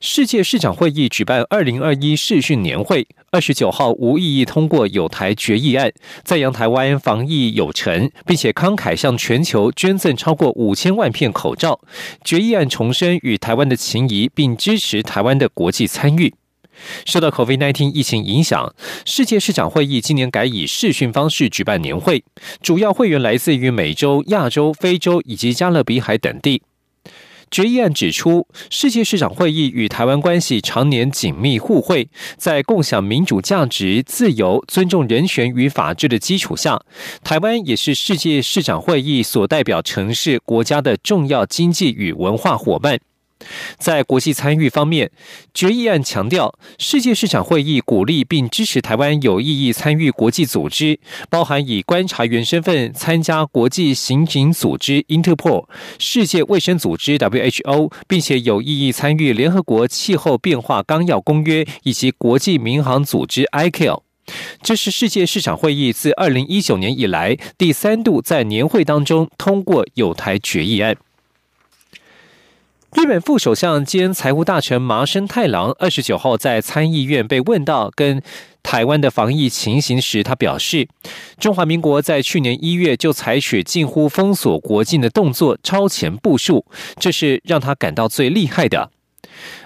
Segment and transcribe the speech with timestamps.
[0.00, 5.92] 世界市长会议举办二零二一视讯年会，二十九号无异议通过有台决议案，
[6.24, 11.80] 赞扬台湾防疫有成，并且慷慨向全球捐赠超过五千万片口罩。
[12.24, 16.34] 决议案重申与台湾的情谊，并支持台湾的国际参与。
[17.04, 18.72] 受到 COVID-19 疫情影响，
[19.04, 22.22] 世界市长会议今年改以视讯方式举办年会，
[22.62, 26.62] 主要会员来自于美洲、亚洲、非洲以及加勒比海等地。
[27.50, 36.80] 决议案指出，世界市长会议与台湾关系常年紧密互惠，在共享民主价值、自由、尊重人权与法治的基础下，
[37.24, 42.98] 台湾也是世界市长会议所代表城市国家的重要经济与文化伙伴。
[43.78, 45.10] 在国际参与方面，
[45.54, 55.66] 决议案强调，世界市场会议鼓励并支持台湾有意义参与国际组织，包含以观察员身份参加国际刑警组织 Interpol、
[55.98, 64.02] 世界卫生组织 WHO，并且有意义参与联合国气候变化纲要公约以及国际民航组织 ICAO。
[64.62, 70.94] 这是世界市场会议自二零一九年以来第三度在年会当中通过有台决议案。
[72.94, 78.22] 日本副首相兼财务大臣麻生太郎二十九号在参议院被问到跟
[78.62, 80.88] 台湾的防疫情形时，他表示，
[81.38, 86.64] 中华民国在去年一月就采取近乎封锁国境的动作，超前部署，
[86.98, 88.90] 这是让他感到最厉害的。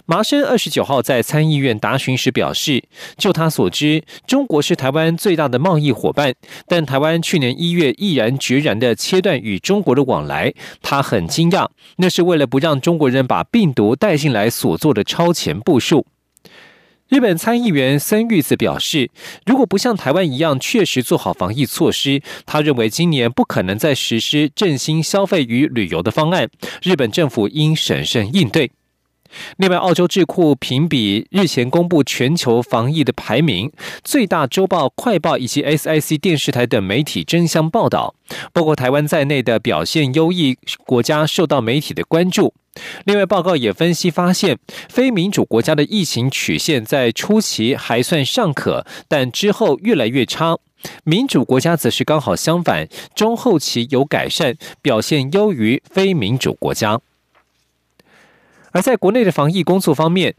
[0.06, 2.82] 麻生二十九号在参议院答询时表示，
[3.16, 6.34] 就他所知，中国是台湾最大的贸易伙伴，
[6.66, 16.06] 但台湾去年一月毅然决然的切断与中国的往来，他很惊讶，那是为了不让中国人把病毒带进来所做的超前部署。
[17.08, 19.10] 日本参议员森玉子表示，
[19.44, 26.48] 如果不像台湾一样确实做好防疫措施，他认为今年不可能再实施振兴消费与旅游的方案，
[26.82, 28.70] 日本政府应审慎应对。
[29.56, 33.70] 另外，澳洲智库评比日前公布全球防疫的排名，
[34.02, 38.14] 最大周报《快报》以及 SIC 电视台等媒体争相报道，
[38.52, 42.54] 包括台湾在内的表现优异国家受到媒体的关注。
[43.04, 50.56] 另外，报告也分析发现，非民主国家的疫情曲线在初期还算尚可，但之后越来越差；
[51.04, 56.98] 民主国家则是刚好相反，中后期有改善，表现优于非民主国家。
[58.72, 60.34] 而在国内的防疫工作方面，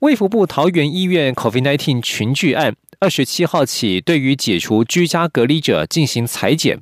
[0.00, 6.80] 卫福部桃园医院 COVID-19 群聚案，二十七号起对于解除居家隔离者进行裁剪。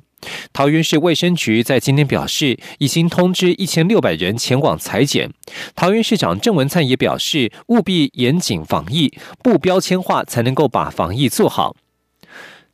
[0.53, 5.31] 桃园市卫生局在今天表示，已经通知一千六百人前往裁剪。
[5.75, 11.75] 桃园市长郑文灿也表示，务必严谨防疫，不标签化，才能够把防疫做好。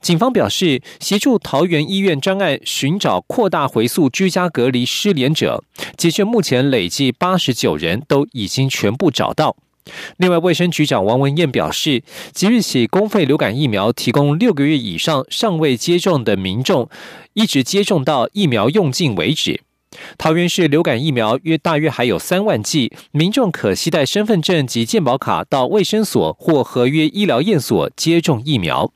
[0.02, 5.64] 警方表示，协助桃园医院专案寻找扩大回溯居家隔离失联者，
[5.98, 9.58] 截至目前累计八十九人都已经全部找到。
[10.18, 12.04] 另外，卫生局长王文燕表示，
[12.34, 16.90] 即日起公费流感疫苗提供六个月以上尚未接种的民众，
[17.34, 19.62] 一直接种到疫苗用尽为止。
[20.18, 28.92] 桃园市流感疫苗约大约还有三万剂，民众可携带身份证及健保卡到卫生所或合约医疗验所接种疫苗。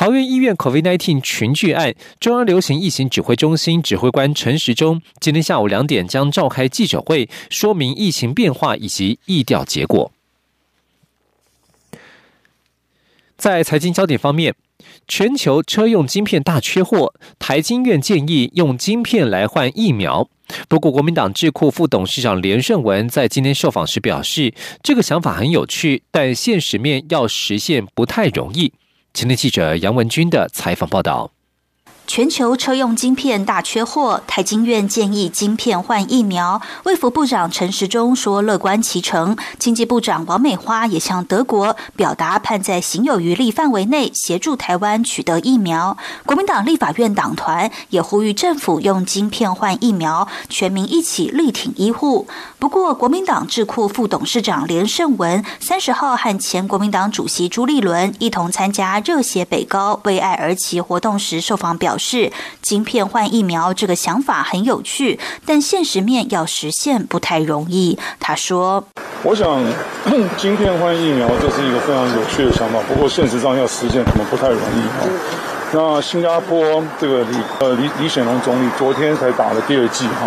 [0.00, 10.10] 桃园医院 COVID-19 群聚案，中央流行疫情指挥中心指挥官陈时中今天下午两点将召开记者会，说明疫情变化以及疫调结果。
[13.36, 14.54] 在财经焦点方面，
[15.06, 20.30] 全球车用晶片大缺货，台经院建议用晶片来换疫苗。
[20.66, 28.72] 不过，国民党智库副董事长连胜文在今天受访时表示，这个想法很有趣，但现实面要实现不太容易。
[29.12, 31.32] 前天记者杨文军的采访报道。
[32.12, 36.60] 全球车用晶片大缺货，台经院建议晶片换疫苗。
[36.82, 45.96] 卫福部长陈时中说乐观其成，经济部长王美花也向德国表达盼在行有余力范围内协助台湾取得疫苗。
[46.26, 52.26] 国民党立法院党团也呼吁政府用晶片换疫苗，全民一起力挺医护。
[52.58, 61.96] 不过，国民党智库副董事长连胜文三十号和前国民党主席朱立伦一同参加热血北高为爱而起活动时受访表。
[62.00, 62.32] 是
[62.62, 67.98] 晶片换疫苗这个想法很有趣，但现实面要实现不太容易。
[68.18, 68.82] 他说
[69.22, 69.62] ：“我想
[70.36, 74.82] 晶片换疫苗这是一个非常有趣的想法，不过现实上要实现可能不太容易。”
[75.72, 80.26] 那新加坡这个李呃李李显龙总理昨天才打了第二剂哈。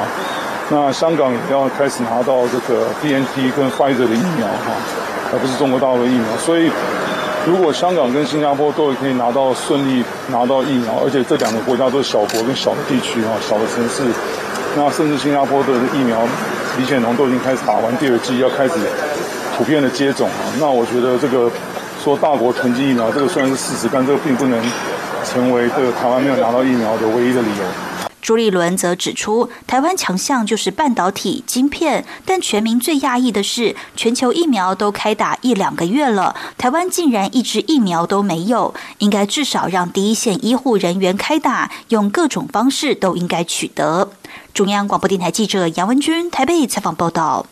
[0.69, 4.71] 那香港也要开始拿到这个 BNT 跟辉瑞的疫苗哈，
[5.33, 6.37] 而不是中国大陆的疫苗。
[6.37, 6.71] 所以，
[7.45, 14.01] 如果香港跟新加坡都可以拿到顺利拿到疫苗，而且这两个国家都是小国跟小的地区哈，小的城市，
[14.77, 16.17] 那甚至新加坡的疫苗
[16.77, 18.75] 李显龙都已经开始打完第二剂，要开始
[19.57, 20.47] 普遍的接种啊。
[20.57, 21.51] 那我觉得这个
[22.01, 24.57] 说大国囤积疫苗，这个虽然是事实，但这个并不能
[25.25, 27.63] 成为这个台湾没有拿到疫苗的唯一的理由。
[28.23, 38.73] 朱立伦则指出，台湾强项就是半导体晶片，但全民最讶异的是，全球疫苗都开打一两个月了，台湾竟然一支疫苗都没有。
[38.99, 44.13] 应该至少让第一线医护人员开打，用各种方式都应该取得。
[44.53, 47.45] 中央广播电台记者杨文君台北采访报道。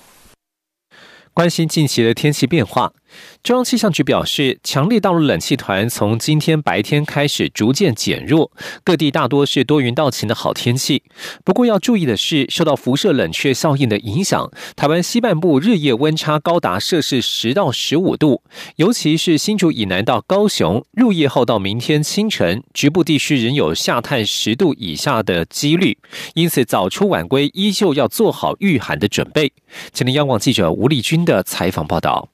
[1.34, 2.94] 关心近期的天气变化。
[3.44, 8.52] 中央气象局表示，强烈大陆冷气团从今天白天开始逐渐减弱，
[8.84, 11.04] 各地大多是多云到晴的好天气。
[11.44, 18.44] 不过要注意的是，受到辐射冷却效应的影响，台湾西半部日夜温差高达摄氏十到十五度，
[18.76, 25.98] 尤其是新竹以南到高雄，入夜后到明天清晨，局部地区仍有下探十度以下的几率。
[26.36, 29.52] 因此，早出晚归依旧要做好御寒的准备。
[29.92, 32.30] 请听央广记者吴丽君的采访报道。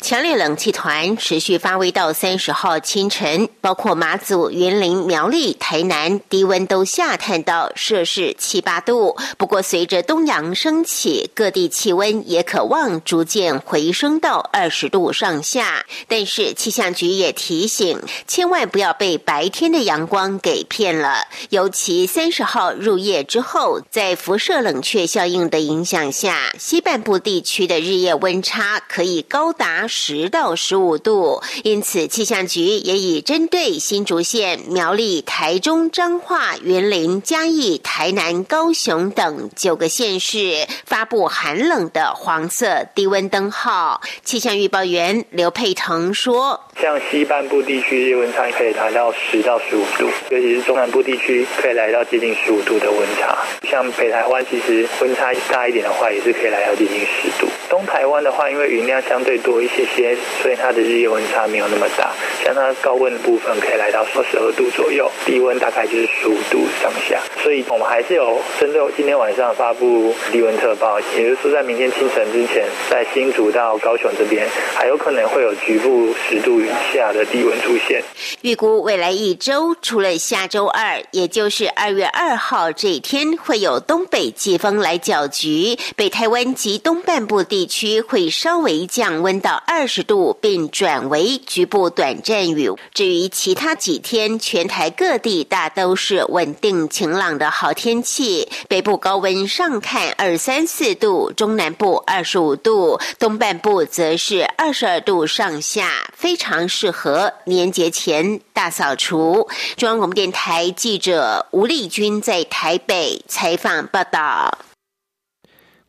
[0.00, 9.18] 强烈冷气团持续发威到三十号清晨，包括马祖、云林、苗栗、台南，低温都下探到摄氏七八度。
[9.36, 15.84] 不过，随着东阳升起，各地气温也可望逐渐回升到二十度上下。
[16.08, 21.24] 但是，气象局也提醒，千万不要被白天的阳光给骗了。
[21.50, 29.52] 尤其三十号入夜之后，在辐射冷却效应的影响下，西半部地区的日夜温差可以高。
[29.58, 44.00] 达十到十五度，因此气象局也已针对新竹县、苗栗、台中、彰化、云林、嘉义、台南、高雄等九个县市发布寒冷的黄色低温灯号。
[44.24, 53.36] 气象预报员刘佩腾说：“像西半部地区温差可以达到十到十五度，尤其是中南部地区可以来到接近十五度的温差。
[53.68, 57.48] 像北台湾其实温差大一点的话，也是可以来到接近十度。
[57.68, 62.12] 东台湾的话，因为云量相对多多一些些，所以它的日夜温差没有那么大。
[62.44, 67.18] 像它高温的部分可以来到二十二度左右，低温大概就是十五度上下。
[67.42, 78.02] 所以我们还是有针对今天晚上发布低温特报，也就是说在明天清晨之前，在新竹到高雄这边还有可能会有局部十度以下的低温出现。
[78.42, 89.88] 预估未来一周，除了下周二，也就是二月二号这一天会有东北季风来搅局，北台湾及东半部地区会稍微降温到二。
[89.88, 92.70] 十度，并转为局部短暂雨。
[92.92, 98.46] 至于其他几天，全台各地大都是稳定晴朗的好天气。
[98.68, 109.48] 北部高温上看二三四度，中南部二十五度，东半部则是二十二度上下，非常适合年节前大扫除。
[109.76, 114.58] 中央广播电台记者吴丽君在台北采访报道。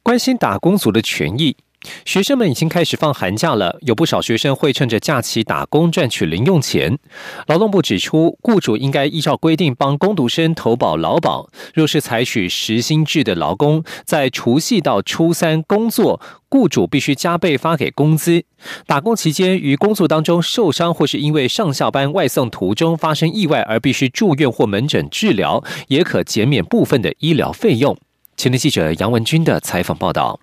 [0.02, 1.58] 关心打工族的权益。
[2.06, 6.98] 学生们已经开始放寒假了，有不少学生会趁着假期打工赚取零用钱。
[7.48, 11.50] 劳动部指出，雇主应该依照规定帮工读生投保劳保。
[11.74, 18.44] 若是采取时薪制的劳工，在除夕到初三工作，雇主必须加倍发给工资。
[18.86, 27.98] 打工期间于工作当中受伤，或是因为上下班外送途中发生意外而必须住院或门诊治疗，也可减免部分的医疗费用。
[28.36, 30.40] 前天记者杨文军的采访报道。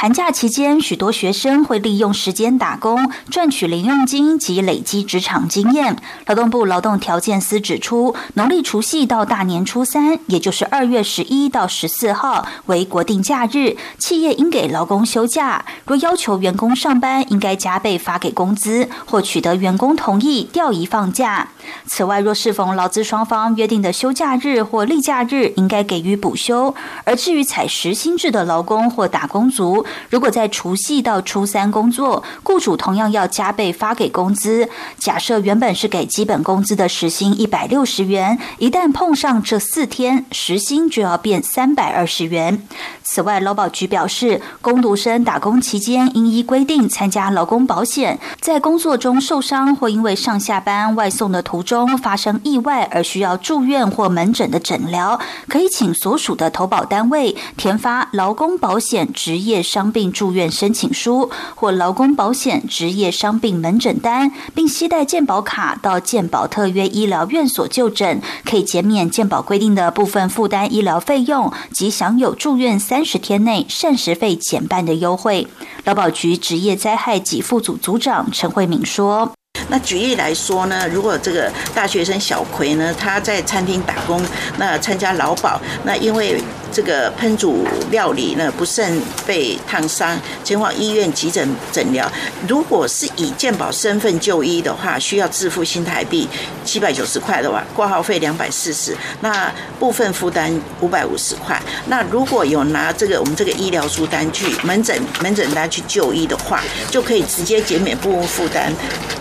[0.00, 5.96] 寒假期间，许多学生会利用时间打工，赚取零用金及累积职场经验。
[6.26, 15.64] 劳动部劳动条件司指出，农历除夕到大年初三，也就是二月十一到十四号为国定假日，企业应给劳工休假。
[15.84, 21.48] 若要求员工上班，应该加倍发给工资，或取得员工同意调移放假。
[21.86, 26.72] 此外，若适逢劳资双方约定的休假日或例假日，应该给予补休。
[27.02, 34.68] 而至于采时薪制的劳工或打工族，如果在除夕到初三工作，雇主同样要加倍发给工资。
[34.98, 42.62] 假设原本是给基本工资的时薪一百六十元，一旦碰上这四天，时薪就要变三百二十元。
[43.02, 55.18] 此外，劳保局表示，工读生打工期间应依规定参加劳工保险，在工作中受伤或因为上下班外送的途中发生意外而需要住院或门诊的诊疗，
[55.48, 59.77] 可以请所属的投保单位填发劳工保险职业伤。
[59.78, 75.46] 伤病住院申请书或劳工保险职业伤病门诊单，并携带健保卡到健保特约医疗院所就诊，可以减免健保规定的部分负担医疗费用及享有住院三十天内膳食费减半的优惠。
[75.84, 79.30] 劳保局职业灾害给付组组长陈慧敏说。
[79.68, 84.20] 那举例来说呢，如果这个大学生小葵呢，他在餐厅打工，
[84.56, 86.42] 那参加劳保，那因为。
[86.72, 92.10] 这个烹煮料理呢不慎被烫伤，前往医院急诊诊疗。
[92.46, 96.28] 如果是以健保身份就医的话，需要自付新台币
[96.64, 101.60] 七百九十块的话，挂号费两百四十，那部分负担五百五十块。
[101.86, 108.72] 那如果有拿这个我们这个医疗书单去门诊门诊单去就医的话，就可以直接减免部分负担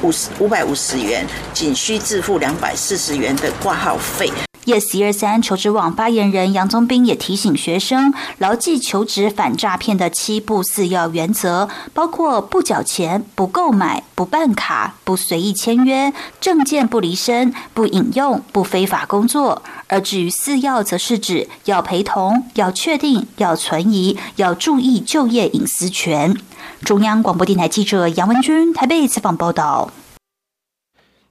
[0.02, 4.32] 五十五百五十元，仅需自付两百四十元的挂号费。
[4.68, 19.64] Yes 一二三求职网发言人杨宗斌也提醒学生牢记求职反诈骗的七不四要原则，包括不缴钱、不购买、不办卡、不随意签约、证件不离身、不引用、不非法工作。
[19.88, 26.36] 而至于四要，则是指要陪同、要确定、要存疑、要注意就业隐私权。
[26.82, 29.94] 中央广播电台记者杨文君台北采访报道。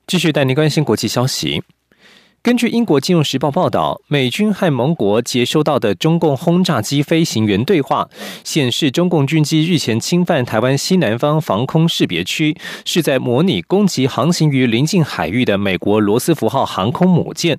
[0.06, 1.62] 继续带您关心国际消息。
[2.46, 8.08] 根据英国金融时报报道，美军和盟国接收到的中共轰炸机飞行员对话
[8.44, 17.58] 显示，中共军机日前侵犯台湾西南方防空识别区，是在模拟攻击航行于临近海域的美国罗斯福号航空母舰。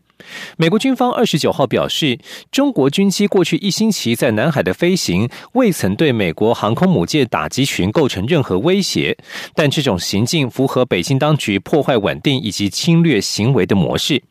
[0.56, 2.18] 美国军方二十九号表示，
[2.50, 9.18] 中国军机过去一星期在南海的飞行未曾对美国航空母舰打击群构成任何威胁，
[9.54, 14.24] 但这种行径符合北京当局破坏稳定以及侵略行为的模式。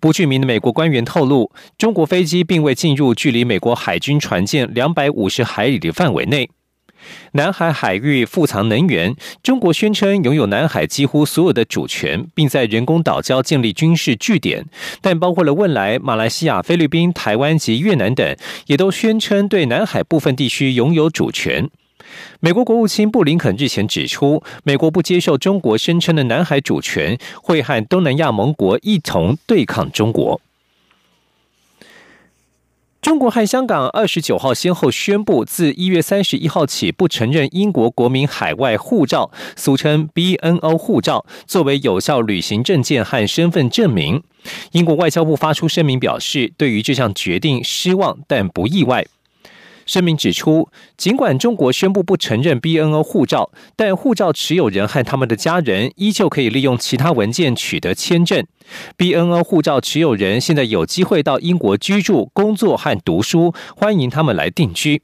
[0.00, 6.48] 不具名的美国官员透露，中国飞机并未进入距离美国海军船舰两百五十海里的范围内。
[7.32, 14.64] 南海海域富藏能源，中国宣称拥有南海几乎所有的主权，并在人工岛礁建立军事据点，
[15.00, 18.36] 但包括了汶莱、马来西亚、菲律宾、台湾及越南等，
[18.66, 21.70] 也都宣称对南海部分地区拥有主权。
[22.40, 30.40] 美国国务卿布林肯日前指出，美国不接受中国声称的南海主权，会和东南亚盟国一同对抗中国。
[33.02, 44.24] 中国和香港二十九号先后宣布，自一月三十一号起，不承认英国国民海外护照（俗称 BNO 护照）作为有效旅行证件和身份证明。
[44.72, 49.06] 英国外交部发出声明表示，对于这项决定失望，但不意外。
[49.86, 58.44] 声明指出，尽管中国宣布不承认 BNO 护照，但护照持有人和他们的家人依旧可以利用其他文件取得签证。
[58.98, 65.02] BNO 护照持有人现在有机会到英国居住、工作和读书，欢迎他们来定居。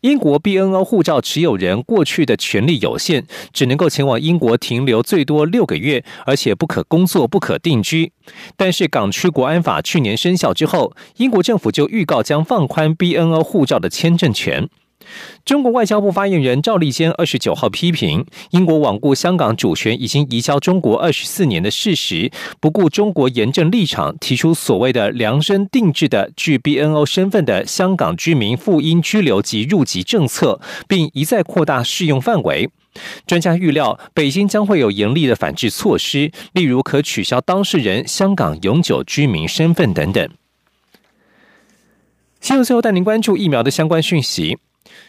[0.00, 8.10] 英国 BNO 护照持有人过去的权利有限，只能够前往英国停留最多六个月，而且不可工作、不可定居。
[8.56, 14.70] 但是港区国安法去年生效之后，英国政府就预告将放宽 BNO 护照的签证权。
[15.44, 32.70] 中国外交部发言人赵立坚二十九号批评英国罔顾香港主权已经移交中国二十四年的事实，不顾中国严正立场，提出所谓的量身定制的具 BNO 身份的香港居民赴英居留及入籍政策，并一再扩大适用范围。
[33.26, 40.28] 专家预料，北京将会有严厉的反制措施，例如可取消当事人香港永久居民身份等等。
[42.40, 44.58] 新闻最后带您关注疫苗的相关讯息。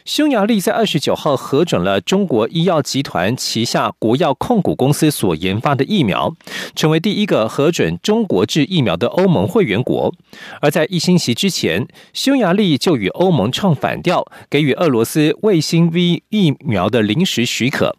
[0.06, 6.34] 匈牙利在二十九号核准了中国医药集团旗下国药控股公司所研发的疫苗，
[6.76, 10.14] 成为第一个核准中国制疫苗的欧盟会员国。
[10.60, 17.96] 而在一星期之前，匈牙利就与欧盟唱反调，给予俄罗斯卫星 V 疫苗的临时许可。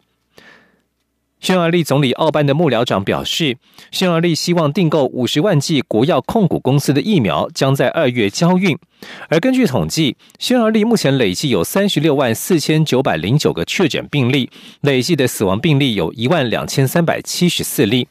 [1.43, 3.57] 匈牙利总理奥班的幕僚长表示，
[3.91, 8.77] 匈牙利希望订购五十万剂国药控股公司的疫苗，将在二月交运。
[9.27, 18.07] 而根据统计，匈牙利目前累计有三十六万四千九百零九个确诊病例，累计的死亡病例有一万两千三百七十四例。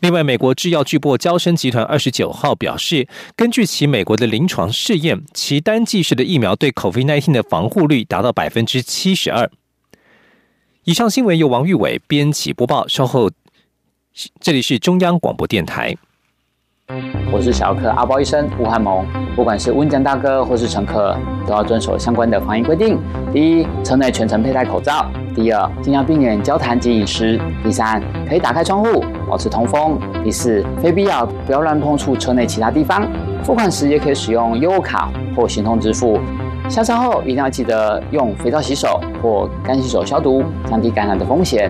[0.00, 9.50] 另外，美国制药巨擘交生集团二十九号表示，根据其美国的临床试验，其单剂式的疫苗对 COVID-19 的防护率达到百分之七十二。
[10.88, 12.88] 以上新闻由王玉伟编辑播报。
[12.88, 13.30] 稍后，
[14.40, 15.94] 这里是中央广播电台。
[17.30, 19.04] 我是小客阿包医生吴汉蒙。
[19.36, 21.14] 不管是温江大哥或是乘客，
[21.46, 22.98] 都要遵守相关的防疫规定。
[23.34, 25.04] 第一，车内全程佩戴口罩；
[25.34, 33.06] 第二，尽量避免交谈及饮食；第三，可以打开窗户，保持通风；第四，非必要不要乱碰触车内其他地方。
[33.44, 36.18] 付款时也可以使用优卡或行动支付。
[36.68, 41.66] 下山后一定要记得用肥皂洗手或干洗手消毒，降低感染的风险。